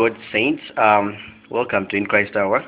[0.00, 0.62] God, saints.
[0.78, 1.14] Um,
[1.50, 2.64] welcome to In Christ Hour.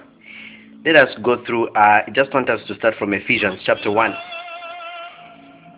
[0.84, 4.14] Let us go through, uh, I just want us to start from Ephesians chapter 1.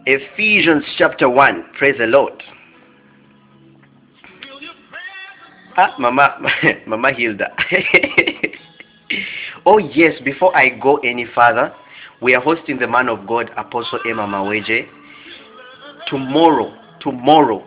[0.07, 1.67] Ephesians chapter 1.
[1.79, 2.43] Praise the Lord.
[5.77, 6.41] Ah, Mama,
[6.89, 7.47] Mama Hilda.
[9.65, 11.73] oh, yes, before I go any further,
[12.21, 14.89] we are hosting the man of God, Apostle Emma Maweje,
[16.09, 17.65] tomorrow, tomorrow,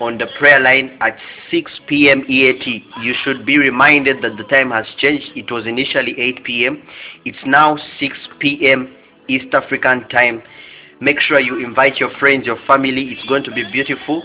[0.00, 1.16] on the prayer line at
[1.50, 2.24] 6 p.m.
[2.28, 2.84] EAT.
[3.02, 5.26] You should be reminded that the time has changed.
[5.36, 6.82] It was initially 8 p.m.
[7.24, 8.94] It's now 6 p.m.
[9.28, 10.42] East African time.
[11.00, 13.10] Make sure you invite your friends, your family.
[13.12, 14.22] It's going to be beautiful.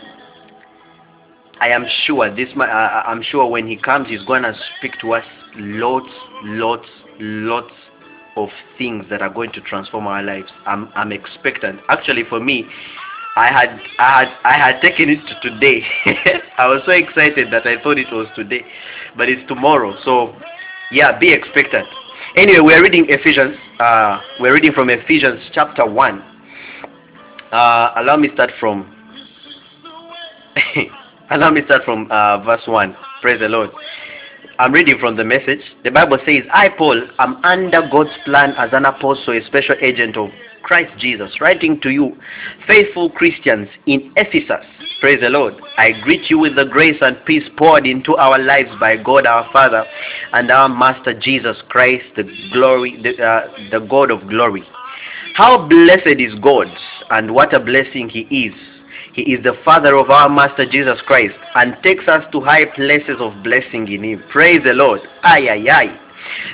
[1.62, 2.49] I am sure this.
[2.58, 6.10] Uh, I'm sure when he comes, he's going to speak to us lots,
[6.44, 6.88] lots,
[7.20, 7.74] lots
[8.38, 10.49] of things that are going to transform our lives.
[10.66, 11.82] I'm, I'm expectant.
[11.90, 12.66] Actually, for me,
[13.39, 15.81] I had, I had, I had taken it to today.
[16.57, 18.65] I was so excited that I thought it was today,
[19.15, 19.95] but it's tomorrow.
[20.03, 20.35] So,
[20.91, 21.88] yeah, be expectant.
[22.35, 23.55] Anyway, we're reading Ephesians.
[23.79, 26.21] Uh, we're reading from Ephesians chapter one.
[27.54, 28.93] Uh, allow me start from.
[31.31, 32.93] allow me start from uh, verse one.
[33.21, 33.70] Praise the Lord.
[34.59, 35.62] I'm reading from the message.
[35.85, 40.18] The Bible says, I, Paul, am under God's plan as an apostle, a special agent
[40.18, 40.29] of
[40.63, 42.18] Christ Jesus, writing to you,
[42.68, 44.65] faithful Christians in Ephesus.
[45.02, 45.54] Praise the Lord.
[45.77, 49.49] I greet you with the grace and peace poured into our lives by God our
[49.54, 49.85] Father
[50.34, 54.63] and our Master Jesus Christ, the glory, the, uh, the God of glory.
[55.35, 56.68] How blessed is God,
[57.12, 58.54] and what a blessing He is.
[59.13, 63.18] He is the Father of our Master Jesus Christ and takes us to high places
[63.20, 64.24] of blessing in Him.
[64.31, 65.02] Praise the Lord.
[65.24, 66.00] Ay, ay, ay.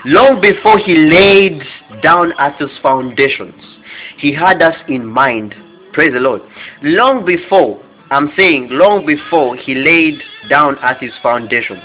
[0.06, 1.62] Long before He laid
[2.02, 3.56] down Earth's foundations,
[4.18, 5.56] He had us in mind.
[5.94, 6.42] Praise the Lord.
[6.82, 11.84] Long before, I'm saying, long before He laid down Earth's foundations,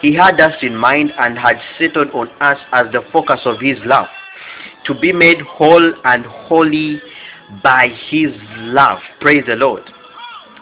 [0.00, 3.78] He had us in mind and had settled on us as the focus of His
[3.84, 4.06] love,
[4.86, 7.00] to be made whole and holy
[7.62, 8.98] by His love.
[9.20, 9.82] Praise the Lord.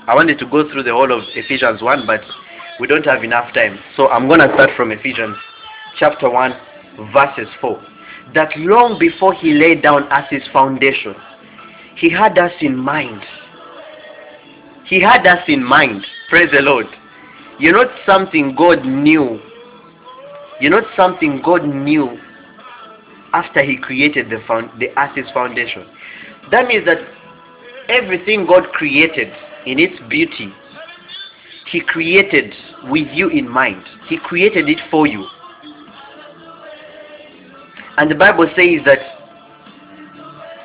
[0.07, 2.21] I wanted to go through the whole of Ephesians 1, but
[2.81, 3.79] we don't have enough time.
[3.97, 5.37] So I'm going to start from Ephesians
[5.99, 6.53] chapter 1,
[7.13, 7.92] verses 4.
[8.35, 11.15] That long before he laid down as his foundation,
[11.97, 13.23] he had us in mind.
[14.87, 16.05] He had us in mind.
[16.29, 16.87] Praise the Lord.
[17.59, 19.41] You're not something God knew.
[20.61, 22.19] You're not something God knew
[23.33, 25.87] after he created the, found, the earth's foundation.
[26.51, 26.99] That means that
[27.89, 29.33] everything God created
[29.67, 30.53] in its beauty,
[31.71, 32.53] He created
[32.85, 33.83] with you in mind.
[34.09, 35.27] He created it for you.
[37.99, 39.01] And the Bible says that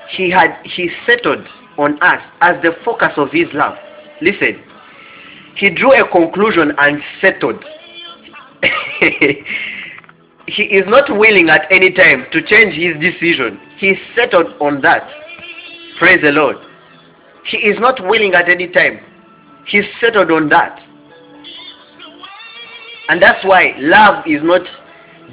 [0.09, 1.45] He had He settled
[1.77, 3.77] on us as the focus of His love.
[4.21, 4.61] Listen,
[5.55, 7.63] He drew a conclusion and settled.
[10.47, 13.59] he is not willing at any time to change his decision.
[13.77, 15.07] He settled on that.
[15.99, 16.55] Praise the Lord.
[17.45, 18.99] He is not willing at any time.
[19.65, 20.79] He's settled on that.
[23.09, 24.61] And that's why love is not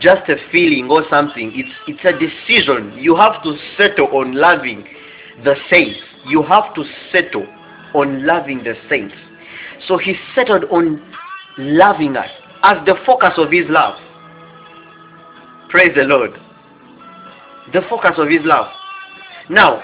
[0.01, 1.53] just a feeling or something.
[1.55, 2.99] It's, it's a decision.
[2.99, 4.85] You have to settle on loving
[5.45, 5.99] the saints.
[6.27, 7.47] You have to settle
[7.95, 9.15] on loving the saints.
[9.87, 11.03] So he settled on
[11.59, 12.31] loving us
[12.63, 13.95] as the focus of his love.
[15.71, 16.31] Praise the Lord.
[17.73, 18.67] The focus of his love.
[19.49, 19.83] Now,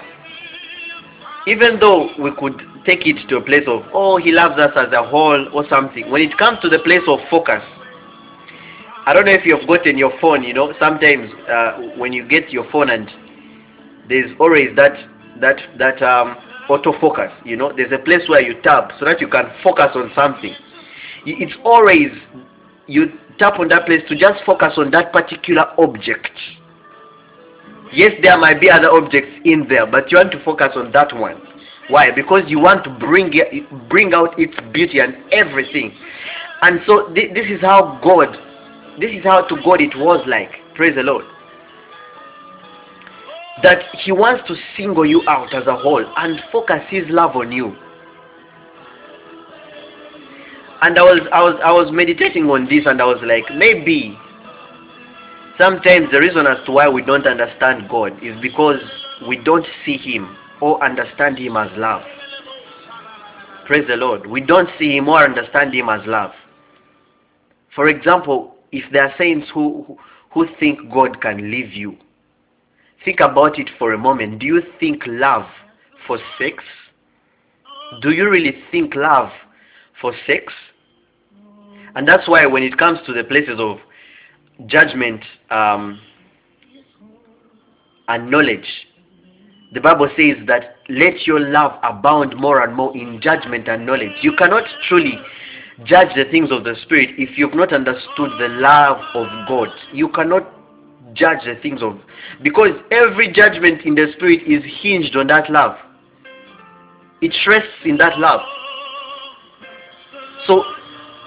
[1.47, 4.93] even though we could take it to a place of, oh, he loves us as
[4.93, 7.63] a whole or something, when it comes to the place of focus,
[9.11, 12.51] I don't know if you've gotten your phone, you know, sometimes uh, when you get
[12.51, 13.11] your phone and
[14.09, 14.93] there's always that,
[15.41, 16.37] that, that um,
[16.69, 20.13] autofocus, you know, there's a place where you tap so that you can focus on
[20.15, 20.55] something.
[21.27, 22.13] It's always,
[22.87, 23.07] you
[23.41, 26.31] tap on that place to just focus on that particular object.
[27.93, 31.13] Yes, there might be other objects in there, but you want to focus on that
[31.19, 31.43] one.
[31.89, 32.13] Why?
[32.13, 33.33] Because you want to bring
[33.89, 35.99] bring out its beauty and everything.
[36.63, 38.39] And so th- this is how God,
[38.99, 40.51] this is how to God it was like.
[40.75, 41.25] Praise the Lord.
[43.63, 47.53] That He wants to single you out as a whole and focus His love on
[47.53, 47.77] you.
[50.83, 54.19] And I was, I was, I was meditating on this, and I was like, maybe
[55.59, 58.81] sometimes the reason as to why we don't understand God is because
[59.29, 62.03] we don't see Him or understand Him as love.
[63.67, 64.27] Praise the Lord.
[64.27, 66.33] We don't see Him or understand Him as love.
[67.75, 69.99] For example, if there are saints who,
[70.33, 71.97] who think God can leave you,
[73.05, 74.39] think about it for a moment.
[74.39, 75.47] Do you think love
[76.07, 76.63] for sex?
[78.03, 79.31] Do you really think love
[80.01, 80.53] for sex?
[81.95, 83.79] And that's why when it comes to the places of
[84.67, 86.01] judgment um,
[88.09, 88.67] and knowledge,
[89.73, 94.13] the Bible says that let your love abound more and more in judgment and knowledge.
[94.23, 95.19] You cannot truly
[95.85, 99.69] judge the things of the Spirit if you've not understood the love of God.
[99.93, 100.47] You cannot
[101.15, 101.99] judge the things of
[102.43, 105.77] because every judgment in the Spirit is hinged on that love.
[107.21, 108.41] It rests in that love.
[110.47, 110.65] So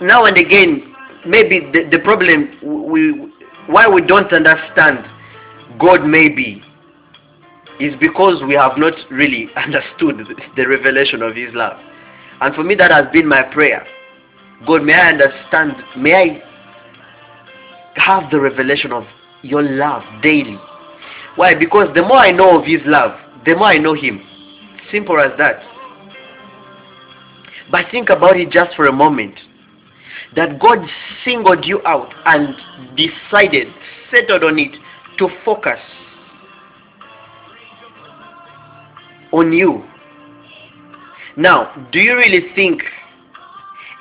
[0.01, 0.95] now and again,
[1.25, 2.57] maybe the, the problem
[2.91, 3.31] we
[3.67, 5.05] why we don't understand
[5.79, 6.61] God maybe
[7.79, 11.79] is because we have not really understood the revelation of his love.
[12.41, 13.85] And for me that has been my prayer.
[14.65, 16.43] God may I understand may I
[17.95, 19.03] have the revelation of
[19.41, 20.57] your love daily.
[21.35, 21.55] Why?
[21.55, 24.21] Because the more I know of his love, the more I know him.
[24.91, 25.61] Simple as that.
[27.71, 29.35] But think about it just for a moment.
[30.35, 30.79] That God
[31.23, 32.55] singled you out and
[32.95, 33.67] decided,
[34.11, 34.75] settled on it
[35.17, 35.79] to focus
[39.31, 39.83] on you.
[41.35, 42.83] Now, do you really think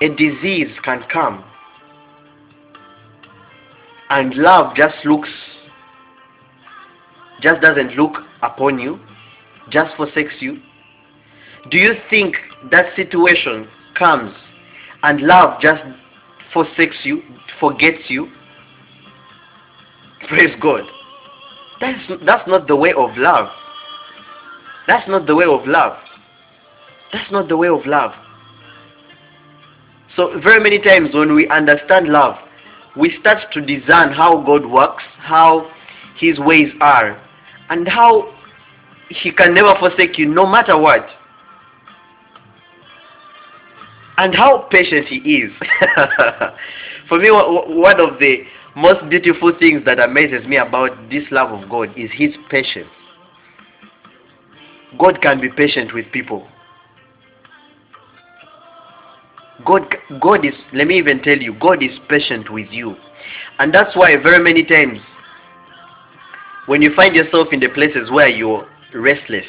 [0.03, 1.45] a disease can come
[4.11, 5.29] and love just looks,
[7.41, 8.99] just doesn't look upon you,
[9.71, 10.61] just forsakes you?
[11.71, 12.35] Do you think
[12.73, 14.35] that situation comes
[15.05, 15.81] and love just
[16.53, 17.23] forsakes you,
[17.61, 18.29] forgets you?
[20.29, 20.83] Praise God.
[21.81, 23.49] That's, that's not the way of love.
[24.89, 25.97] That's not the way of love.
[27.13, 28.11] That's not the way of love.
[30.17, 32.37] So very many times when we understand love,
[32.97, 35.71] we start to discern how God works, how
[36.19, 37.21] his ways are,
[37.71, 38.35] and how
[39.09, 41.07] he can never forsake you no matter what.
[44.19, 45.53] And how patient he is.
[47.09, 48.45] For me, one of the
[48.77, 52.89] most beautiful things that amazes me about this love of God is his patience.
[54.99, 56.47] God can be patient with people.
[59.67, 59.83] God,
[60.21, 62.97] God is, let me even tell you, God is patient with you.
[63.59, 64.99] And that's why very many times
[66.67, 69.47] when you find yourself in the places where you're restless,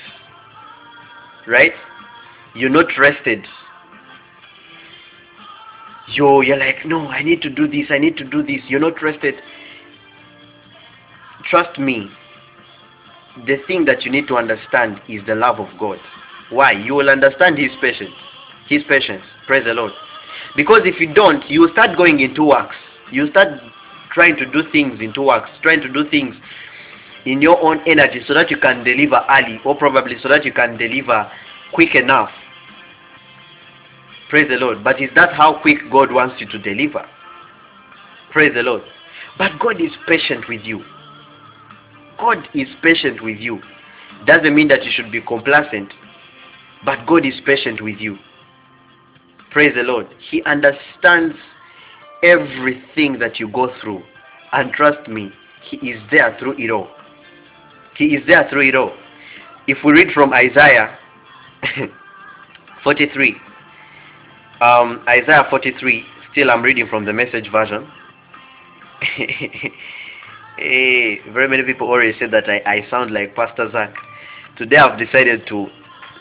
[1.48, 1.72] right?
[2.56, 3.46] You're not rested.
[6.10, 8.62] You're, you're like, no, I need to do this, I need to do this.
[8.68, 9.36] You're not rested.
[11.50, 12.10] Trust me,
[13.48, 15.98] the thing that you need to understand is the love of God.
[16.50, 16.74] Why?
[16.74, 18.14] You will understand His patience.
[18.68, 19.24] His patience.
[19.48, 19.92] Praise the Lord.
[20.56, 22.76] Because if you don't, you start going into works.
[23.12, 23.60] You start
[24.14, 26.36] trying to do things into works, trying to do things
[27.26, 30.54] in your own energy so that you can deliver early or probably so that you
[30.54, 31.30] can deliver
[31.74, 32.30] quick enough.
[34.30, 34.84] Praise the Lord.
[34.84, 37.06] But is that how quick God wants you to deliver?
[38.32, 38.82] Praise the Lord.
[39.38, 40.84] But God is patient with you.
[42.20, 43.62] God is patient with you.
[44.26, 45.92] Doesn't mean that you should be complacent,
[46.86, 48.18] but God is patient with you.
[49.54, 50.08] Praise the Lord.
[50.32, 51.36] He understands
[52.24, 54.02] everything that you go through.
[54.52, 55.32] And trust me,
[55.70, 56.88] He is there through it all.
[57.96, 58.92] He is there through it all.
[59.68, 60.98] If we read from Isaiah
[62.84, 63.36] 43,
[64.60, 67.88] um, Isaiah 43, still I'm reading from the message version.
[70.58, 73.94] hey, very many people already said that I, I sound like Pastor Zach.
[74.58, 75.68] Today I've decided to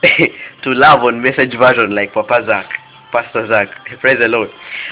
[0.65, 2.82] to love on message version like Papa Zach.
[3.13, 3.69] Pastor Zach.
[4.01, 4.49] Praise the Lord.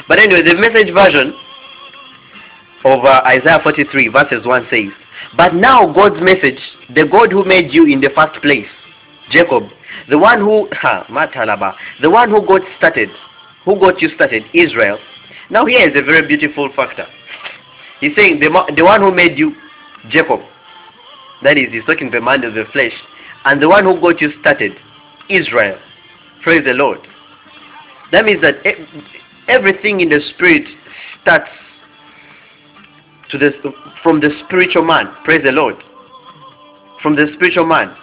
[0.06, 1.34] But anyway, the message version
[2.84, 4.92] of uh, Isaiah 43 verses 1 says,
[5.36, 6.60] But now God's message,
[6.94, 8.68] the God who made you in the first place,
[9.30, 9.64] Jacob,
[10.08, 11.06] the one who, ha,
[12.00, 13.08] the one who got started,
[13.64, 14.98] who got you started, Israel.
[15.50, 17.06] Now here is a very beautiful factor.
[18.00, 19.54] He's saying the, the one who made you,
[20.08, 20.40] Jacob,
[21.42, 22.92] that is, he's talking the man of the flesh,
[23.44, 24.72] and the one who got you started,
[25.28, 25.78] Israel.
[26.42, 27.00] Praise the Lord.
[28.12, 28.56] That means that
[29.48, 30.64] everything in the spirit
[31.22, 31.50] starts
[33.30, 33.52] to the,
[34.02, 35.14] from the spiritual man.
[35.24, 35.76] Praise the Lord.
[37.02, 37.96] From the spiritual man.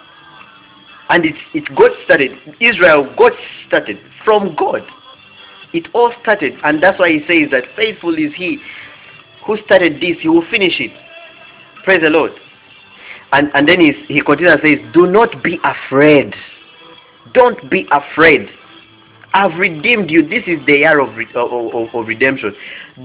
[1.10, 2.32] And it, it got started.
[2.60, 3.32] Israel God
[3.66, 4.82] started from God.
[5.72, 6.54] It all started.
[6.64, 8.58] And that's why he says that faithful is he
[9.46, 10.16] who started this.
[10.20, 10.92] He will finish it.
[11.84, 12.32] Praise the Lord.
[13.32, 16.34] And, and then he, he continues and says, Do not be afraid.
[17.34, 18.48] Don't be afraid.
[19.34, 20.26] I've redeemed you.
[20.26, 22.54] This is the year of, of, of redemption.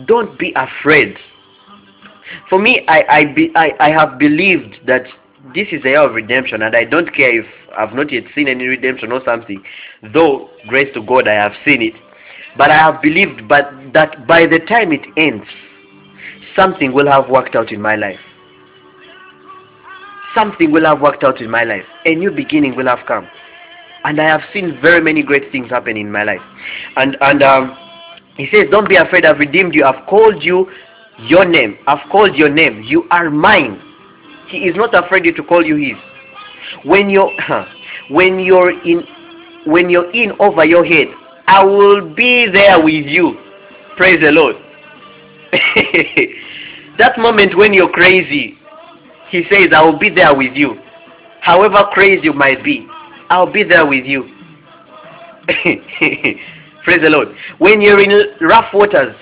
[0.06, 1.18] Don't be afraid.
[2.50, 5.04] For me, I, I, be, I, I have believed that
[5.54, 7.46] this is the year of redemption and I don't care if
[7.78, 9.62] I've not yet seen any redemption or something.
[10.14, 11.94] Though, grace to God, I have seen it.
[12.58, 15.46] But I have believed but that by the time it ends,
[16.56, 18.20] something will have worked out in my life.
[20.36, 21.86] Something will have worked out in my life.
[22.06, 23.28] A new beginning will have come.
[24.04, 26.42] And I have seen very many great things happen in my life.
[26.98, 27.78] And and um,
[28.38, 30.70] he says, Don't be afraid, I've redeemed you, I've called you
[31.20, 31.78] your name.
[31.88, 32.84] I've called your name.
[32.84, 33.82] You are mine.
[34.48, 35.98] He is not afraid to call you his.
[36.86, 37.32] When you're
[38.10, 39.04] when you're in
[39.66, 41.08] when you're in over your head,
[41.48, 43.38] I will be there with you.
[43.96, 44.56] Praise the Lord.
[46.98, 48.58] that moment when you're crazy,
[49.30, 50.78] he says, I will be there with you.
[51.42, 52.88] However crazy you might be,
[53.34, 54.26] I'll be there with you.
[55.48, 57.30] Praise the Lord.
[57.58, 59.16] When you're in rough waters,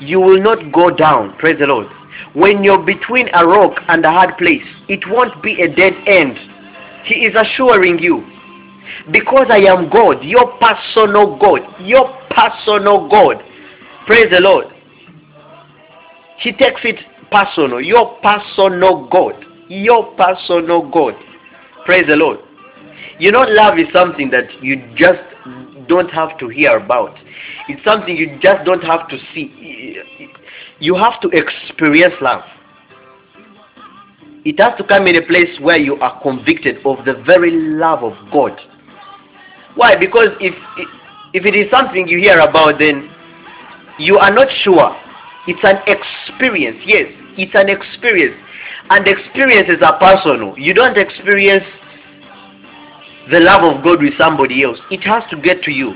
[0.00, 1.34] you will not go down.
[1.38, 1.86] Praise the Lord.
[2.34, 6.36] When you're between a rock and a hard place, it won't be a dead end.
[7.04, 8.22] He is assuring you.
[9.10, 13.42] Because I am God, your personal God, your personal God.
[14.06, 14.66] Praise the Lord.
[16.36, 16.96] He takes it
[17.30, 21.14] personal, your personal God, your personal God.
[21.86, 22.38] Praise the Lord.
[23.18, 25.20] You know, love is something that you just
[25.88, 27.16] don't have to hear about.
[27.68, 29.96] It's something you just don't have to see.
[30.78, 32.42] You have to experience love.
[34.44, 38.02] It has to come in a place where you are convicted of the very love
[38.02, 38.58] of God.
[39.76, 39.96] Why?
[39.96, 40.54] Because if
[41.32, 43.08] if it is something you hear about, then
[43.98, 44.96] you are not sure.
[45.46, 46.78] It's an experience.
[46.84, 47.06] Yes,
[47.38, 48.36] it's an experience.
[48.90, 50.58] And experiences are personal.
[50.58, 51.64] You don't experience
[53.30, 54.78] the love of God with somebody else.
[54.90, 55.94] It has to get to you.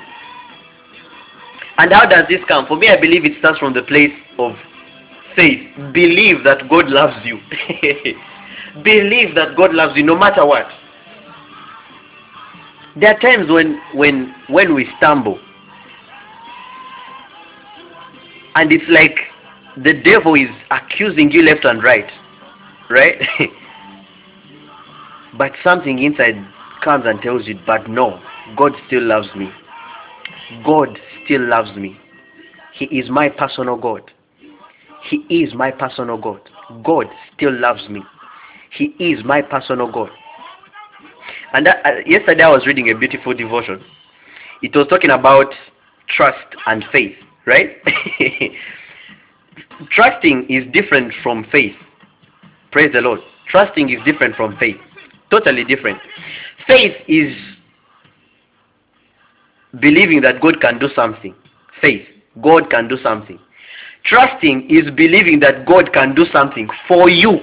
[1.79, 2.67] And how does this come?
[2.67, 4.53] For me, I believe it starts from the place of
[5.35, 5.69] faith.
[5.93, 7.39] Believe that God loves you.
[8.83, 10.67] believe that God loves you no matter what.
[12.99, 15.39] There are times when when when we stumble
[18.57, 19.19] and it's like
[19.85, 22.11] the devil is accusing you left and right.
[22.89, 23.21] Right?
[25.39, 26.37] but something inside
[26.87, 28.23] comes and tells you, but no,
[28.57, 29.51] God still loves me.
[30.65, 31.99] God still loves me.
[32.75, 34.03] He is my personal God.
[35.11, 36.41] He is my personal God.
[36.85, 38.05] God still loves me.
[38.71, 40.11] He is my personal God.
[41.53, 43.83] And that, uh, yesterday I was reading a beautiful devotion.
[44.63, 45.53] It was talking about
[46.09, 47.17] trust and faith,
[47.47, 47.71] right?
[49.91, 51.75] Trusting is different from faith.
[52.71, 53.19] Praise the Lord.
[53.49, 54.77] Trusting is different from faith.
[55.31, 55.99] Totally different.
[56.67, 57.35] Faith is
[59.81, 61.35] believing that God can do something.
[61.81, 62.07] Faith.
[62.43, 63.39] God can do something.
[64.05, 67.39] Trusting is believing that God can do something for you.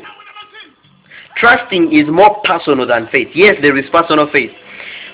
[1.37, 3.29] Trusting is more personal than faith.
[3.33, 4.51] Yes, there is personal faith.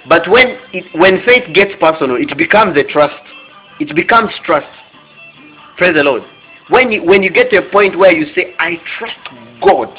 [0.07, 3.15] But when it, when faith gets personal, it becomes a trust.
[3.79, 4.67] It becomes trust.
[5.77, 6.23] Praise the Lord.
[6.69, 9.17] When you, when you get to a point where you say, I trust
[9.61, 9.89] God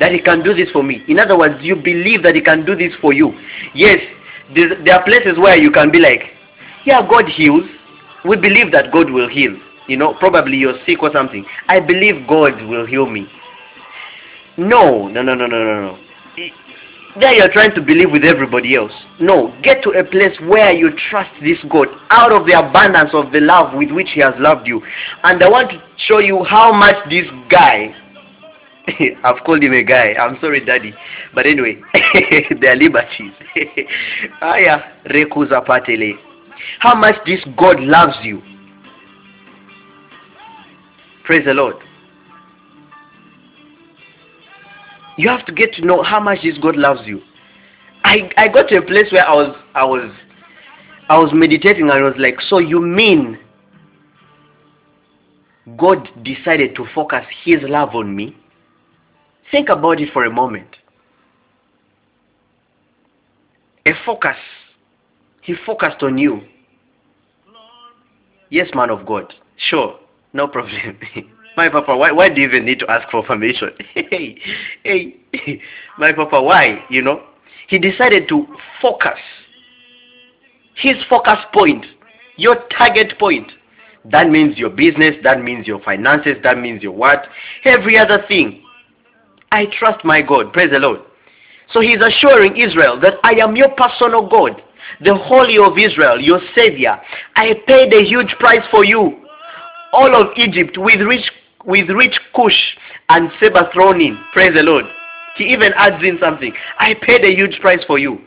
[0.00, 1.02] that He can do this for me.
[1.08, 3.32] In other words, you believe that He can do this for you.
[3.74, 4.00] Yes,
[4.54, 6.22] there, are places where you can be like,
[6.84, 7.64] yeah, God heals.
[8.24, 9.56] We believe that God will heal.
[9.86, 11.44] You know, probably you're sick or something.
[11.68, 13.26] I believe God will heal me.
[14.56, 15.98] No, no, no, no, no, no, no.
[17.18, 18.92] There you're trying to believe with everybody else.
[19.18, 23.32] No, get to a place where you trust this God out of the abundance of
[23.32, 24.80] the love with which He has loved you.
[25.24, 27.92] And I want to show you how much this guy,
[29.24, 30.14] I've called him a guy.
[30.14, 30.94] I'm sorry, Daddy.
[31.34, 31.80] But anyway,
[32.60, 33.32] they are liberties.
[34.42, 36.14] Aya, ah, rekuza patele.
[36.78, 38.42] How much this God loves you.
[41.24, 41.76] Praise the Lord.
[45.16, 47.20] You have to get to know how much this God loves you.
[48.04, 50.10] I, I got to a place where I was I was
[51.08, 53.38] I was meditating and I was like, so you mean
[55.76, 58.34] God decided to focus his love on me?
[59.50, 60.76] Think about it for a moment.
[63.86, 64.36] A focus.
[65.42, 66.42] He focused on you.
[68.50, 69.32] Yes, man of God.
[69.56, 69.98] Sure.
[70.32, 70.98] No problem.
[71.56, 73.70] my papa, why, why do you even need to ask for permission?
[73.94, 74.38] hey,
[74.84, 75.16] hey,
[75.98, 76.84] my papa, why?
[76.88, 77.22] You know,
[77.68, 78.46] he decided to
[78.80, 79.18] focus.
[80.74, 81.84] His focus point,
[82.36, 83.52] your target point.
[84.06, 87.26] That means your business, that means your finances, that means your what?
[87.64, 88.62] Every other thing.
[89.52, 90.52] I trust my God.
[90.52, 91.00] Praise the Lord.
[91.72, 94.60] So he's assuring Israel that I am your personal God,
[95.00, 97.00] the Holy of Israel, your Savior.
[97.36, 99.24] I paid a huge price for you.
[99.92, 101.30] All of Egypt with rich
[101.64, 102.76] with rich Cush
[103.08, 104.18] and Seba thrown in.
[104.32, 104.84] Praise the Lord.
[105.36, 106.52] He even adds in something.
[106.78, 108.20] I paid a huge price for you.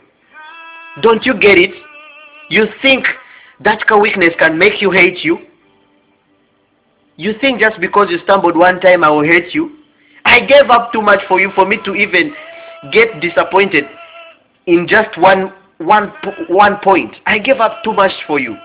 [1.02, 1.70] Don't you get it?
[2.50, 3.06] You think
[3.60, 5.38] that weakness can make you hate you?
[7.16, 9.83] You think just because you stumbled one time I will hate you?
[10.34, 12.34] I gave up too much for you for me to even
[12.90, 13.84] get disappointed
[14.66, 16.12] in just one one
[16.48, 17.14] one point.
[17.24, 18.56] I gave up too much for you.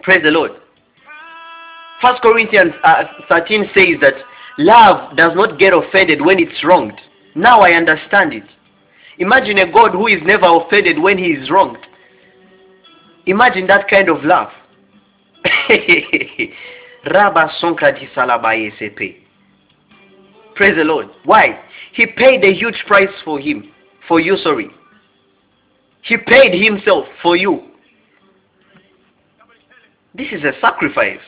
[0.00, 0.52] Praise the Lord.
[2.00, 4.14] First Corinthians uh, 13 says that
[4.56, 6.98] love does not get offended when it's wronged.
[7.34, 8.44] Now I understand it.
[9.18, 11.86] Imagine a God who is never offended when he is wronged.
[13.26, 14.48] Imagine that kind of love.
[20.58, 21.06] Praise the Lord.
[21.24, 21.60] Why?
[21.92, 23.70] He paid a huge price for him.
[24.08, 24.68] For you, sorry.
[26.02, 27.62] He paid himself for you.
[30.16, 31.20] This is a sacrifice.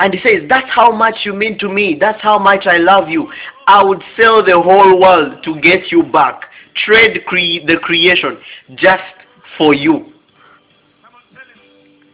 [0.00, 1.98] And he says, That's how much you mean to me.
[2.00, 3.30] That's how much I love you.
[3.66, 6.44] I would sell the whole world to get you back.
[6.86, 8.38] Trade cre- the creation
[8.76, 9.02] just
[9.58, 10.14] for you.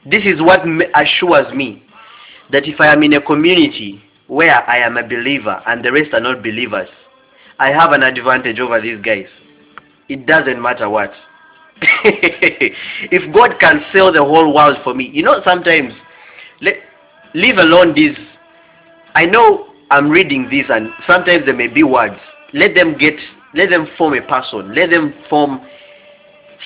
[0.05, 0.63] This is what
[0.97, 1.85] assures me
[2.51, 6.15] that if I am in a community where I am a believer and the rest
[6.15, 6.89] are not believers,
[7.59, 9.27] I have an advantage over these guys.
[10.09, 11.11] It doesn't matter what.
[11.83, 15.93] if God can sell the whole world for me, you know, sometimes,
[16.61, 16.75] let,
[17.35, 18.17] leave alone this.
[19.17, 22.21] I know I'm reading this and sometimes there may be words.
[22.55, 23.15] Let them get,
[23.55, 24.77] let them form a person.
[24.77, 25.61] Let them form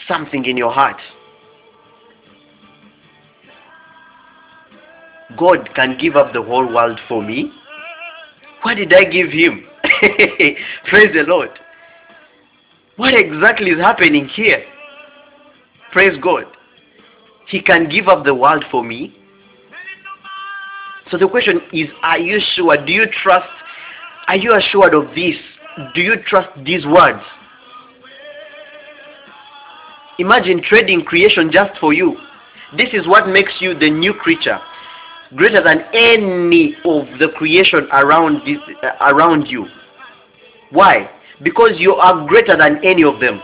[0.07, 0.99] something in your heart.
[5.39, 7.51] God can give up the whole world for me.
[8.63, 9.65] What did I give him?
[10.89, 11.51] Praise the Lord.
[12.97, 14.65] What exactly is happening here?
[15.93, 16.45] Praise God.
[17.49, 19.15] He can give up the world for me.
[21.11, 22.77] So the question is, are you sure?
[22.85, 23.49] Do you trust?
[24.29, 25.37] Are you assured of this?
[25.95, 27.23] Do you trust these words?
[30.19, 32.17] Imagine trading creation just for you.
[32.77, 34.59] This is what makes you the new creature
[35.37, 39.67] greater than any of the creation around this uh, around you.
[40.71, 41.11] Why?
[41.43, 43.41] Because you are greater than any of them.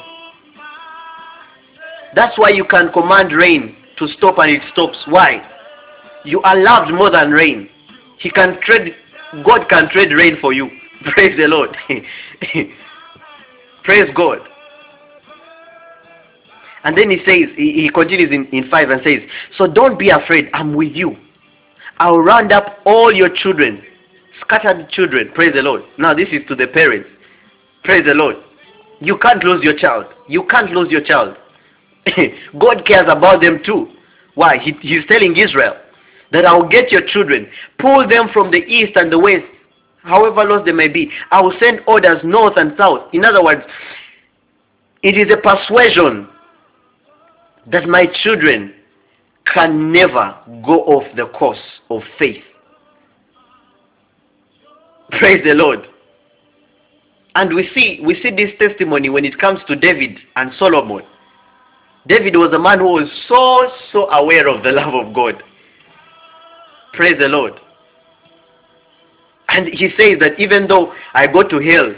[2.14, 4.98] That's why you can command rain to stop and it stops.
[5.06, 5.42] Why?
[6.24, 7.68] You are loved more than rain.
[8.18, 8.94] He can trade
[9.44, 10.68] god can trade rain for you.
[11.12, 11.76] Praise the lord.
[13.84, 14.38] Praise god.
[16.82, 19.20] And then he says he, he continues in, in 5 and says
[19.56, 20.48] so don't be afraid.
[20.52, 21.16] I'm with you
[22.00, 23.82] I'll round up all your children,
[24.40, 25.30] scattered children.
[25.34, 25.82] Praise the Lord.
[25.98, 27.08] Now, this is to the parents.
[27.84, 28.36] Praise the Lord.
[29.00, 30.06] You can't lose your child.
[30.26, 31.36] You can't lose your child.
[32.58, 33.88] God cares about them too.
[34.34, 34.56] Why?
[34.56, 35.74] He, he's telling Israel
[36.32, 37.46] that I'll get your children,
[37.78, 39.44] pull them from the east and the west,
[40.02, 41.10] however lost they may be.
[41.30, 43.12] I will send orders north and south.
[43.12, 43.62] In other words,
[45.02, 46.28] it is a persuasion
[47.66, 48.72] that my children
[49.52, 51.58] can never go off the course
[51.90, 52.42] of faith.
[55.10, 55.80] Praise the Lord.
[57.34, 61.02] And we see we see this testimony when it comes to David and Solomon.
[62.06, 65.42] David was a man who was so so aware of the love of God.
[66.92, 67.52] Praise the Lord.
[69.48, 71.94] And he says that even though I go to hell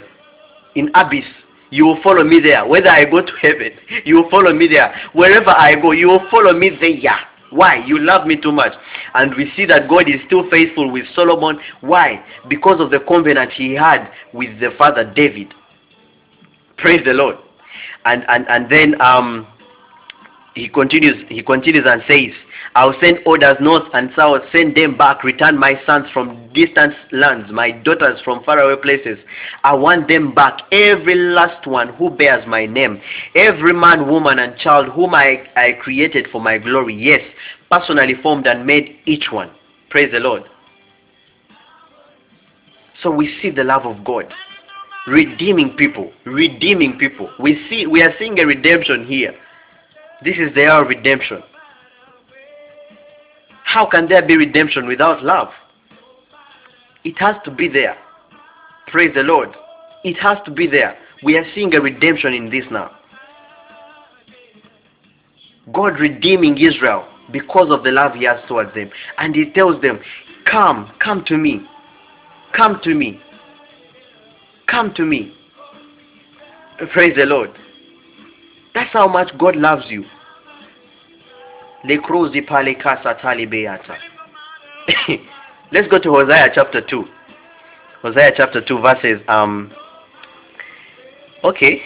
[0.75, 1.25] in abyss,
[1.69, 2.65] you will follow me there.
[2.65, 3.71] Whether I go to heaven,
[4.05, 4.93] you will follow me there.
[5.13, 7.19] Wherever I go, you will follow me there.
[7.53, 7.83] Why?
[7.85, 8.73] You love me too much.
[9.13, 11.59] And we see that God is still faithful with Solomon.
[11.81, 12.23] Why?
[12.49, 15.53] Because of the covenant he had with the father David.
[16.77, 17.35] Praise the Lord.
[18.05, 19.47] And and and then um
[20.55, 22.33] he continues he continues and says
[22.75, 27.51] I'll send orders north and south, send them back, return my sons from distant lands,
[27.51, 29.19] my daughters from faraway places.
[29.63, 32.99] I want them back, every last one who bears my name,
[33.35, 36.95] every man, woman, and child whom I, I created for my glory.
[36.95, 37.21] Yes,
[37.69, 39.51] personally formed and made each one.
[39.91, 40.43] Praise the Lord.
[43.03, 44.33] So we see the love of God
[45.07, 47.29] redeeming people, redeeming people.
[47.39, 49.35] We see we are seeing a redemption here.
[50.23, 51.43] This is their redemption.
[53.73, 55.47] How can there be redemption without love?
[57.03, 57.97] It has to be there.
[58.85, 59.49] Praise the Lord.
[60.03, 60.95] It has to be there.
[61.23, 62.91] We are seeing a redemption in this now.
[65.73, 68.91] God redeeming Israel because of the love he has towards them.
[69.17, 69.99] And he tells them,
[70.45, 71.65] Come, come to me.
[72.55, 73.19] Come to me.
[74.67, 75.33] Come to me.
[76.91, 77.49] Praise the Lord.
[78.75, 80.05] That's how much God loves you.
[85.71, 87.05] Let's go to Hosea chapter 2.
[88.01, 89.71] Hosea chapter 2 verses um
[91.43, 91.81] okay.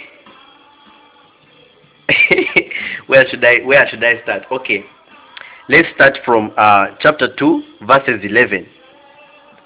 [3.07, 4.43] where should I where should I start?
[4.51, 4.85] Okay.
[5.69, 8.65] Let's start from uh, chapter 2, verses 11.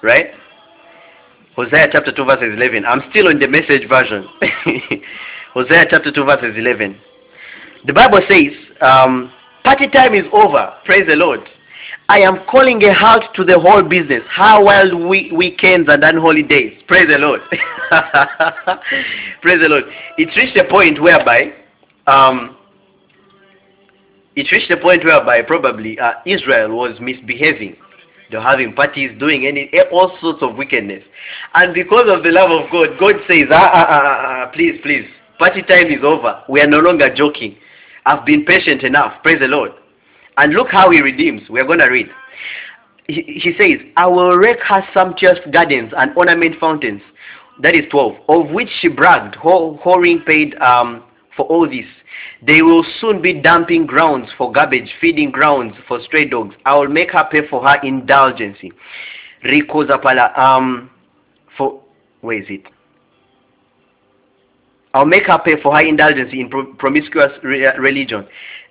[0.02, 0.26] Right?
[1.54, 2.84] Hosea chapter 2, verses 11.
[2.84, 4.26] I'm still on the message version.
[5.54, 6.98] Hosea chapter 2, verses 11.
[7.86, 9.30] The Bible says, um,
[9.64, 10.74] party time is over.
[10.84, 11.40] Praise the Lord.
[12.08, 14.22] I am calling a halt to the whole business.
[14.28, 16.80] How wild we, weekends and unholy days.
[16.86, 17.40] Praise the Lord.
[19.42, 19.84] Praise the Lord.
[20.18, 21.54] It reached a point whereby
[22.06, 22.56] um,
[24.34, 27.76] it reached a point whereby probably uh, Israel was misbehaving.
[28.30, 31.04] They were having parties, doing any all sorts of wickedness,
[31.54, 34.80] and because of the love of God, God says, ah, ah, ah, ah, ah, please,
[34.82, 35.06] please,
[35.38, 36.42] party time is over.
[36.48, 37.56] We are no longer joking.
[38.06, 39.22] I've been patient enough.
[39.22, 39.72] Praise the Lord.
[40.36, 41.42] And look how He redeems.
[41.48, 42.08] We are going to read.
[43.06, 47.02] He, he says, I will wreck her sumptuous gardens and ornament fountains.
[47.60, 48.16] That is 12.
[48.28, 51.04] Of which she bragged, whoring paid um,
[51.36, 51.86] for all this.
[52.44, 56.54] They will soon be dumping grounds for garbage, feeding grounds for stray dogs.
[56.64, 58.58] I will make her pay for her indulgence.
[59.44, 60.90] Rico Zapala, um,
[61.56, 61.82] for,
[62.20, 62.62] where is it?
[64.94, 68.26] I'll make her pay for her indulgence in pro promiscuous re religion.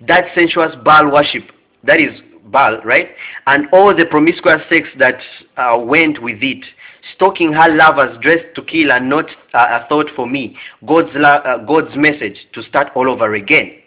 [0.06, 1.50] That sensuous Baal worship,
[1.84, 3.08] that is Baal, right?
[3.46, 5.18] And all the promiscuous sex that
[5.56, 6.64] uh, went with it
[7.16, 10.56] stalking her lovers dressed to kill and not uh, a thought for me
[10.86, 13.81] god's uh, god's message to start all over again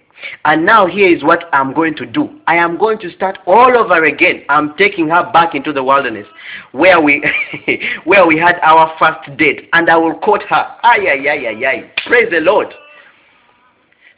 [0.45, 2.39] and now here is what i'm going to do.
[2.47, 4.43] I am going to start all over again.
[4.49, 6.27] I'm taking her back into the wilderness
[6.71, 7.23] where we
[8.03, 9.69] where we had our first date.
[9.73, 10.75] And i will quote her.
[10.83, 11.91] Ay ay ay ay ay.
[12.07, 12.67] Praise the lord.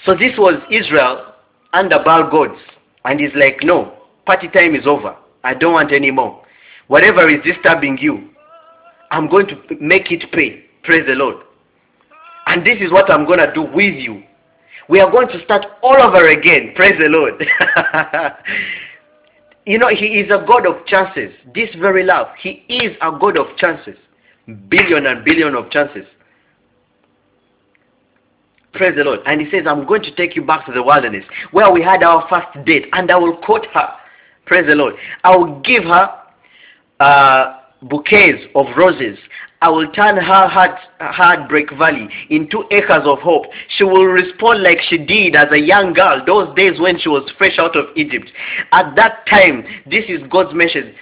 [0.05, 1.33] So this was israel
[1.73, 2.59] under baal gods.
[3.05, 3.93] And he's like no
[4.25, 5.15] party time is over.
[5.43, 6.43] I don't want any more.
[6.87, 8.29] Whatever is disturbing you
[9.11, 10.63] I'm going to make it pay.
[10.83, 11.37] Praise the Lord.
[12.45, 14.23] And this is what I'm going to do with you.
[14.89, 16.73] We are going to start all over again.
[16.75, 17.33] Praise the Lord.
[19.65, 21.31] you know, He is a God of chances.
[21.53, 22.27] This very love.
[22.39, 23.95] He is a God of chances.
[24.69, 26.05] Billion and billion of chances.
[28.73, 29.19] Praise the Lord.
[29.25, 32.03] And He says, I'm going to take you back to the wilderness where we had
[32.03, 32.85] our first date.
[32.93, 33.89] And I will quote her.
[34.45, 34.95] Praise the Lord.
[35.23, 36.13] I will give her.
[36.99, 39.17] Uh, bouquets of roses.
[39.61, 43.45] I will turn her heart, heartbreak valley into acres of hope.
[43.69, 47.29] She will respond like she did as a young girl those days when she was
[47.37, 48.31] fresh out of Egypt.
[48.71, 50.93] At that time, this is God's message,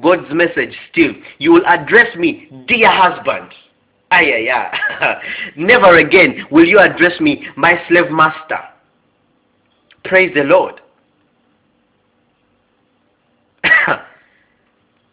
[0.00, 1.12] God's message still.
[1.38, 3.52] You will address me, dear husband.
[4.10, 5.20] Ay, ay, ay.
[5.56, 8.60] Never again will you address me, my slave master.
[10.04, 10.80] Praise the Lord.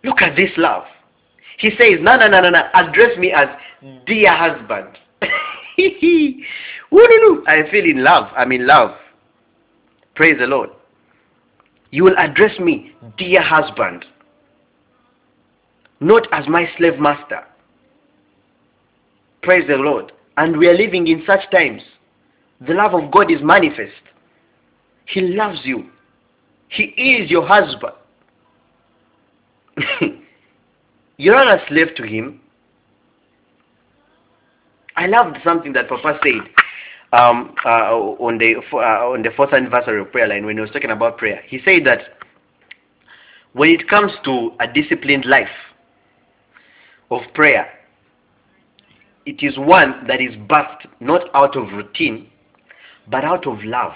[0.06, 0.86] Look at this love.
[1.58, 3.48] He says, no, no, no, no, no, address me as
[4.06, 4.98] dear husband.
[7.48, 8.32] I feel in love.
[8.36, 8.92] I'm in love.
[10.16, 10.70] Praise the Lord.
[11.92, 14.06] You will address me, dear husband,
[16.00, 17.42] not as my slave master.
[19.42, 20.12] Praise the Lord.
[20.38, 21.82] And we are living in such times.
[22.68, 23.94] The love of God is manifest.
[25.06, 25.90] He loves you.
[26.70, 27.94] He is your husband.
[31.18, 32.42] You're not a slave to him.
[34.98, 36.42] I loved something that Papa said
[37.14, 40.72] um, uh, on the uh, on the fourth anniversary of prayer line when he was
[40.72, 41.42] talking about prayer.
[41.48, 42.00] He said that
[43.54, 45.48] when it comes to a disciplined life
[47.12, 47.68] of prayer,
[49.26, 52.30] it is one that is birthed not out of routine,
[53.10, 53.94] but out of love,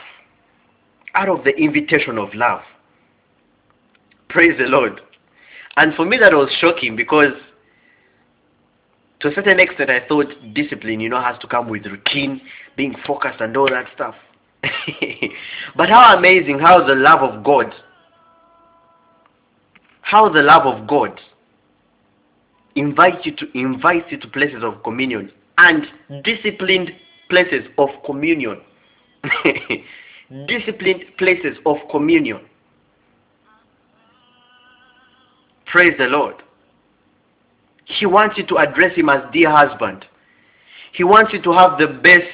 [1.16, 2.62] out of the invitation of love.
[4.30, 5.02] Praise the Lord.
[5.78, 7.34] And for me, that was shocking because
[9.22, 12.42] to a certain extent, I thought discipline, you know, has to come with routine,
[12.78, 14.16] being focused, and all that stuff.
[15.76, 17.74] but how amazing how the love of God,
[20.02, 21.20] how the love of God
[22.76, 25.86] invites you to invites you to places of communion and
[26.24, 26.92] disciplined
[27.30, 28.62] places of communion.
[30.32, 30.48] Mm.
[30.48, 32.40] disciplined places of communion.
[35.70, 36.36] Praise the Lord.
[37.86, 40.06] He wants you to address him as dear husband.
[40.94, 42.26] He wants you to have the best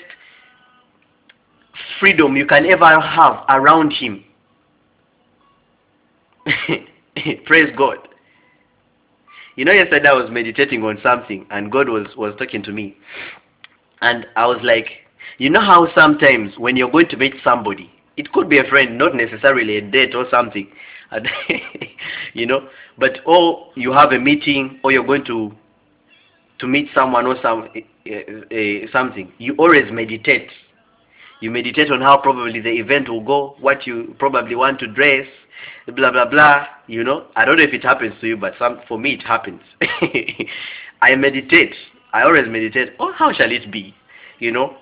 [2.00, 4.24] freedom you can ever have around him.
[7.46, 7.98] Praise God.
[9.56, 12.98] You know, yesterday I was meditating on something and God was, was talking to me.
[14.02, 14.88] And I was like,
[15.38, 18.98] you know how sometimes when you're going to meet somebody, it could be a friend,
[18.98, 20.70] not necessarily a date or something,
[22.34, 25.52] you know, but or you have a meeting or you're going to
[26.60, 27.70] to meet someone or some
[28.08, 28.14] uh,
[28.56, 30.50] uh, something you always meditate
[31.42, 35.28] you meditate on how probably the event will go, what you probably want to dress,
[35.88, 36.66] blah blah blah.
[36.88, 39.24] You know, I don't know if it happens to you, but some for me it
[39.24, 39.62] happens.
[41.02, 41.76] I meditate.
[42.14, 42.94] I always meditate.
[43.00, 43.94] Oh, how shall it be?
[44.40, 44.78] You know.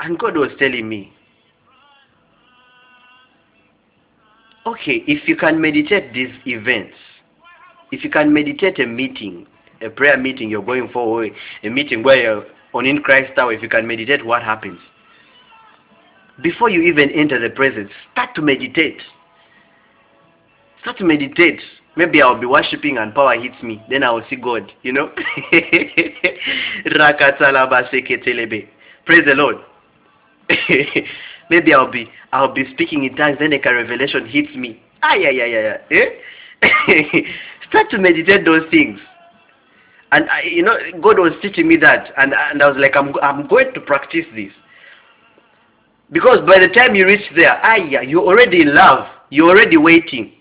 [0.00, 1.12] And God was telling me,
[4.66, 6.94] okay, if you can meditate these events,
[7.90, 9.46] if you can meditate a meeting,
[9.80, 13.62] a prayer meeting you're going for, a meeting where you're on in Christ Hour, if
[13.62, 14.78] you can meditate, what happens?
[16.42, 18.98] Before you even enter the presence, start to meditate.
[20.80, 21.60] Start to meditate.
[21.94, 23.82] Maybe I'll be worshiping and power hits me.
[23.90, 25.12] Then I will see God, you know.
[29.04, 29.56] Praise the Lord.
[31.52, 34.82] Maybe I'll be I'll be speaking in tongues, then a revelation hits me.
[35.02, 36.06] Ah yeah yeah yeah yeah.
[36.62, 37.20] Eh?
[37.68, 38.98] Start to meditate those things.
[40.12, 43.12] And I, you know, God was teaching me that, and and I was like, I'm
[43.22, 44.50] I'm going to practice this.
[46.10, 49.06] Because by the time you reach there, ah yeah, you're already in love.
[49.28, 50.32] You're already waiting.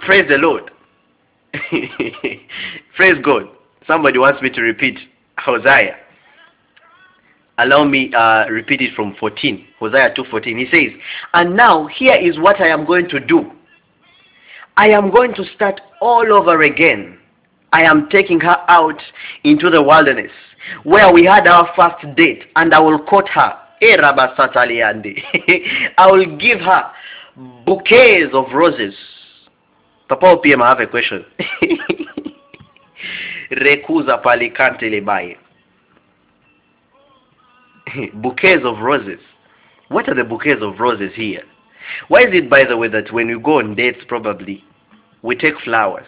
[0.00, 0.72] Praise the Lord.
[2.96, 3.44] Praise God.
[3.86, 4.98] Somebody wants me to repeat
[5.38, 6.01] Hosea.
[7.62, 9.64] Allow me uh, repeat it from 14.
[9.78, 10.58] Hosea 2.14.
[10.58, 10.92] He says,
[11.32, 13.52] And now here is what I am going to do.
[14.76, 17.18] I am going to start all over again.
[17.72, 19.00] I am taking her out
[19.44, 20.32] into the wilderness
[20.84, 23.58] where we had our first date and I will court her.
[23.82, 23.96] I
[26.10, 26.90] will give her
[27.66, 28.94] bouquets of roses.
[30.08, 31.24] Papa PM, I have a question.
[33.50, 35.36] Rekuza palikante lebaye.
[38.14, 39.20] Bouquets of roses.
[39.88, 41.42] What are the bouquets of roses here?
[42.08, 44.64] Why is it, by the way, that when we go on dates, probably
[45.22, 46.06] we take flowers?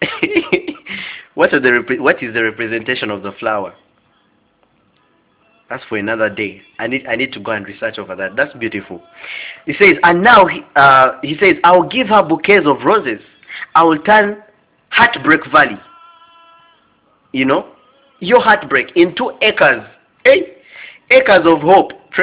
[1.34, 3.74] what are the what is the representation of the flower?
[5.68, 6.62] That's for another day.
[6.78, 8.34] I need I need to go and research over that.
[8.34, 9.02] That's beautiful.
[9.66, 13.20] He says, and now he, uh, he says, I will give her bouquets of roses.
[13.74, 14.42] I will turn
[14.88, 15.78] heartbreak valley.
[17.32, 17.72] You know,
[18.18, 19.84] your heartbreak into acres.
[20.24, 20.56] Hey,
[21.10, 21.92] acres of hope.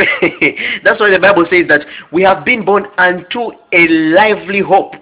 [0.84, 4.93] That's why the Bible says that we have been born unto a lively hope.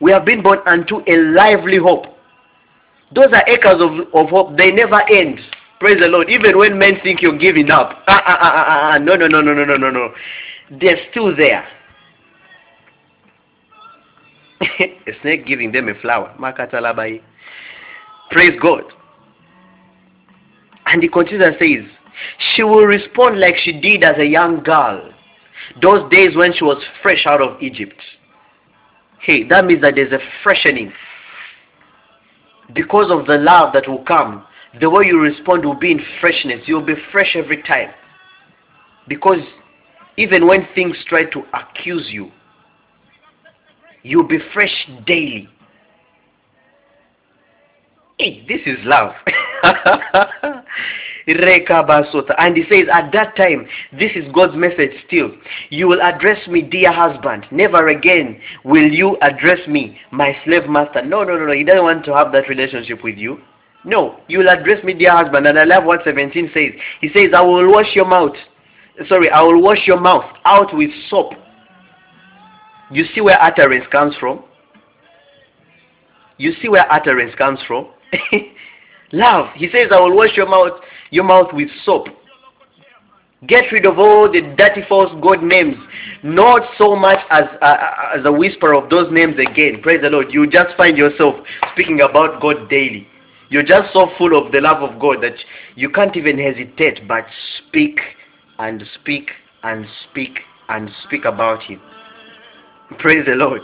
[0.00, 2.06] We have been born unto a lively hope.
[3.14, 4.56] Those are acres of, of hope.
[4.56, 5.40] They never end.
[5.80, 6.28] Praise the Lord.
[6.28, 8.02] Even when men think you're giving up.
[8.06, 8.98] Ah, ah, ah.
[8.98, 10.12] No, no, no, no, no, no, no, no.
[10.70, 11.66] They're still there.
[14.80, 16.34] a snake giving them a flower.
[18.30, 18.82] Praise God.
[20.86, 21.90] And he continues and says,
[22.54, 25.12] she will respond like she did as a young girl.
[25.82, 28.00] Those days when she was fresh out of Egypt.
[29.20, 30.92] Hey, that means that there's a freshening.
[32.74, 34.44] Because of the love that will come,
[34.80, 36.62] the way you respond will be in freshness.
[36.66, 37.90] You'll be fresh every time.
[39.08, 39.40] Because
[40.16, 42.30] even when things try to accuse you,
[44.02, 45.48] you'll be fresh daily.
[48.18, 49.12] Hey, this is love.
[51.28, 55.30] And he says, at that time, this is God's message still.
[55.68, 57.46] You will address me, dear husband.
[57.50, 61.02] Never again will you address me, my slave master.
[61.02, 61.52] No, no, no, no.
[61.52, 63.40] He doesn't want to have that relationship with you.
[63.84, 65.46] No, you will address me, dear husband.
[65.46, 66.72] And I love what 17 says.
[67.00, 68.34] He says, I will wash your mouth.
[69.08, 71.34] Sorry, I will wash your mouth out with soap.
[72.90, 74.44] You see where utterance comes from?
[76.38, 77.88] You see where utterance comes from?
[79.12, 79.46] Love.
[79.54, 82.08] He says, I will wash your mouth your mouth with soap.
[83.46, 85.76] Get rid of all the dirty false God names.
[86.24, 87.76] Not so much as, uh,
[88.16, 89.80] as a whisper of those names again.
[89.80, 90.32] Praise the Lord.
[90.32, 91.36] You just find yourself
[91.72, 93.06] speaking about God daily.
[93.48, 95.36] You're just so full of the love of God that
[95.76, 97.24] you can't even hesitate but
[97.58, 98.00] speak
[98.58, 99.30] and speak
[99.62, 101.80] and speak and speak about Him.
[102.98, 103.62] Praise the Lord.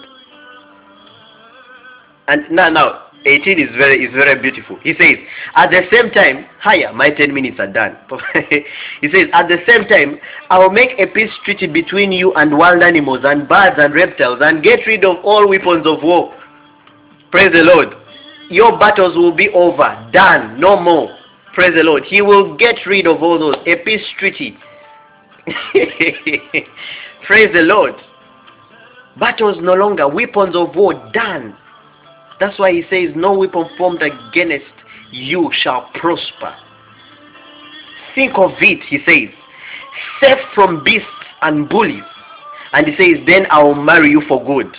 [2.29, 4.79] And now, now, 18 is very is very beautiful.
[4.83, 5.17] He says,
[5.55, 7.97] at the same time, higher, my 10 minutes are done.
[8.51, 10.19] he says, at the same time,
[10.51, 14.41] I will make a peace treaty between you and wild animals and birds and reptiles
[14.43, 16.35] and get rid of all weapons of war.
[17.31, 17.89] Praise the Lord.
[18.51, 21.09] Your battles will be over, done, no more.
[21.55, 22.05] Praise the Lord.
[22.05, 23.57] He will get rid of all those.
[23.67, 24.59] A peace treaty.
[27.27, 27.95] Praise the Lord.
[29.19, 31.57] Battles no longer, weapons of war done
[32.41, 34.67] that's why he says, No weapon formed against
[35.13, 36.55] you shall prosper.
[38.15, 39.35] Think of it, he says,
[40.21, 41.09] safe from beasts
[41.43, 42.03] and bullies.
[42.73, 44.75] And he says, Then I will marry you for good.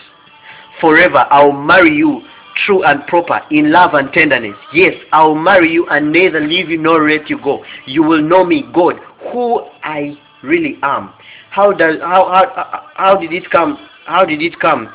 [0.81, 2.21] Forever I will marry you
[2.65, 4.57] true and proper in love and tenderness.
[4.73, 7.63] Yes, I will marry you and neither leave you nor let you go.
[7.85, 8.95] You will know me, God,
[9.31, 11.13] who I really am.
[11.51, 13.77] How does how how how did it come?
[14.05, 14.91] How did it come?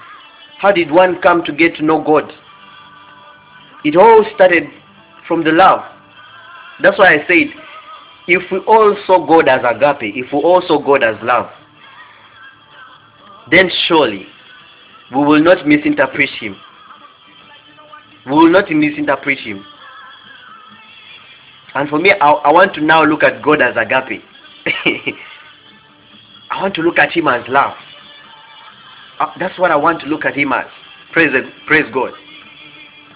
[0.59, 2.31] How did one come to get to know God?
[3.85, 4.65] It all started
[5.27, 5.81] from the love.
[6.83, 7.55] That's why I said,
[8.27, 11.51] if we all saw God as agape, if we all saw God as love,
[13.51, 14.27] then surely
[15.13, 16.57] we will not misinterpret Him.
[18.27, 19.65] We will not misinterpret Him.
[21.75, 24.23] And for me, I, I want to now look at God as agape.
[26.51, 27.75] I want to look at Him as love.
[29.19, 30.67] Uh, that's what I want to look at Him as.
[31.13, 31.31] Praise,
[31.67, 32.13] praise God.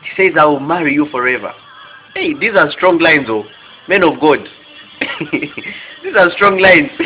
[0.04, 1.52] He says, I will marry you forever.
[2.14, 3.44] Hey, these are strong lines, oh.
[3.88, 4.38] Men of God.
[5.30, 6.90] these are strong lines.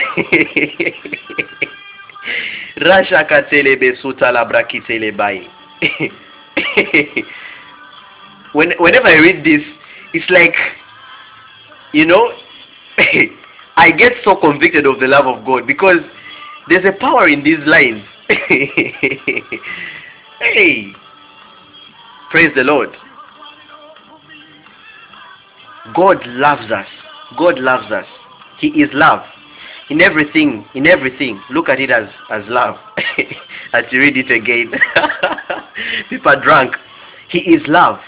[2.79, 5.49] Rasha katelebe sutala brakitele bai.
[8.53, 9.63] when, whenever I read this,
[10.13, 10.55] it's like,
[11.93, 12.33] you know,
[13.77, 16.01] I get so convicted of the love of God because
[16.69, 18.05] there's a power in these lines.
[20.41, 20.93] hey,
[22.31, 22.91] praise the Lord.
[25.95, 26.87] God loves us.
[27.39, 28.07] God loves us.
[28.59, 29.21] He is love.
[29.91, 32.77] In everything, in everything, look at it as, as love.
[33.73, 34.73] as you read it again.
[36.11, 36.75] People are drunk.
[37.31, 37.99] He is love.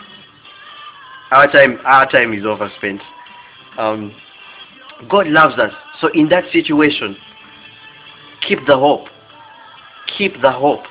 [1.30, 3.00] Our time, our time is overspent.
[3.78, 4.12] Um,
[5.08, 5.72] God loves us.
[6.00, 7.16] So in that situation,
[8.46, 9.08] keep the hope.
[10.18, 10.84] Keep the hope.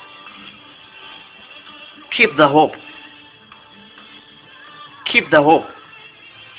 [2.16, 2.72] Keep the hope.
[5.12, 5.66] Keep the hope.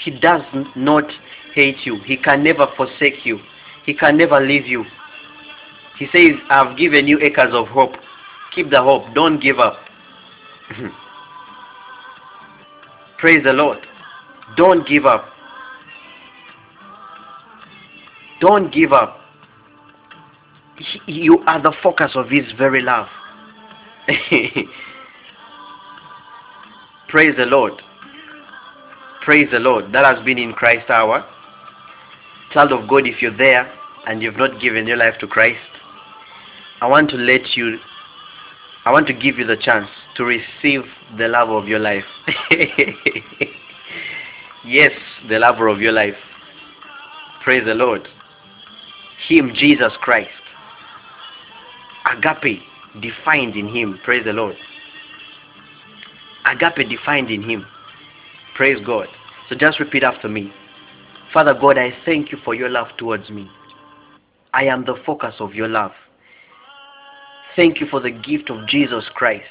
[0.05, 0.43] He does
[0.75, 1.05] not
[1.55, 1.99] hate you.
[2.05, 3.39] He can never forsake you.
[3.85, 4.85] He can never leave you.
[5.99, 7.93] He says, I've given you acres of hope.
[8.55, 9.15] Keep the hope.
[9.15, 9.77] Don't give up.
[13.19, 13.79] Praise the Lord.
[14.57, 15.27] Don't give up.
[18.41, 19.19] Don't give up.
[21.07, 23.09] You are the focus of His very love.
[27.09, 27.83] Praise the Lord.
[29.23, 29.93] Praise the Lord.
[29.93, 31.25] That has been in Christ hour.
[32.53, 33.73] Child of God, if you're there
[34.07, 35.59] and you've not given your life to Christ,
[36.81, 37.79] I want to let you,
[38.85, 40.83] I want to give you the chance to receive
[41.19, 42.05] the lover of your life.
[44.65, 44.93] yes,
[45.29, 46.17] the lover of your life.
[47.45, 48.09] Praise the Lord.
[49.29, 50.31] Him, Jesus Christ.
[52.11, 52.63] Agape
[53.01, 54.01] defined in Him.
[54.03, 54.57] Praise the Lord.
[56.47, 57.67] Agape defined in Him.
[58.55, 59.09] Praise God.
[59.49, 60.53] So just repeat after me.
[61.33, 63.49] Father God, I thank you for your love towards me.
[64.53, 65.93] I am the focus of your love.
[67.57, 69.45] Thank you for the gift of Jesus Christ,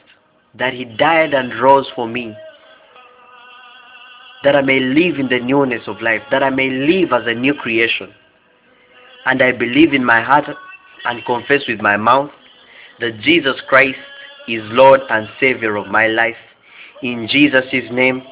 [0.55, 2.35] that he died and rose for me,
[4.43, 7.33] that I may live in the newness of life, that I may live as a
[7.33, 8.13] new creation.
[9.25, 10.45] And I believe in my heart
[11.05, 12.31] and confess with my mouth
[12.99, 13.99] that Jesus Christ
[14.47, 16.37] is Lord and Savior of my life.
[17.03, 18.23] In Jesus' name,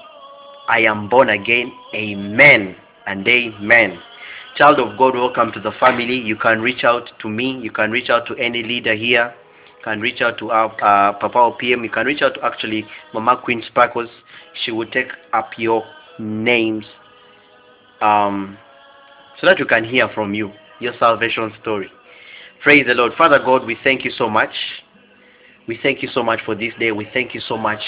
[0.67, 1.71] I am born again.
[1.93, 2.75] Amen
[3.05, 3.99] and amen.
[4.57, 6.17] Child of God, welcome to the family.
[6.17, 7.57] You can reach out to me.
[7.61, 9.33] You can reach out to any leader here.
[9.77, 11.85] You can reach out to our uh, Papa PM.
[11.85, 14.09] You can reach out to actually Mama Queen Sparkles.
[14.65, 15.85] She will take up your
[16.19, 16.83] names
[18.01, 18.57] um,
[19.39, 20.51] so that we can hear from you
[20.81, 21.89] your salvation story.
[22.61, 23.13] Praise the Lord.
[23.17, 24.51] Father God, we thank you so much.
[25.67, 26.91] We thank you so much for this day.
[26.91, 27.81] We thank you so much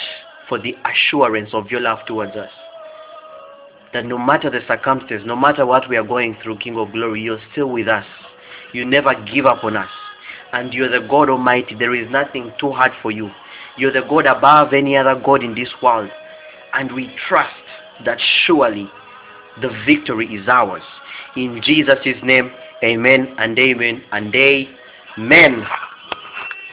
[0.48, 2.50] for the assurance of your love towards us.
[3.94, 7.22] That no matter the circumstance, no matter what we are going through, King of Glory,
[7.22, 8.06] you're still with us.
[8.74, 9.90] You never give up on us.
[10.54, 11.76] And you're the God Almighty.
[11.76, 13.32] There is nothing too hard for you.
[13.78, 16.10] You're the God above any other God in this world.
[16.74, 17.54] And we trust
[18.06, 18.90] that surely
[19.62, 20.84] the victory is ours.
[21.36, 22.52] In Jesus' name,
[22.84, 25.66] amen and amen and amen.